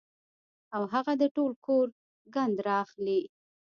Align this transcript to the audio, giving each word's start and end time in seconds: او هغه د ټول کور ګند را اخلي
او 0.75 0.83
هغه 0.93 1.13
د 1.21 1.23
ټول 1.35 1.51
کور 1.65 1.87
ګند 2.35 2.55
را 2.67 2.75
اخلي 2.85 3.21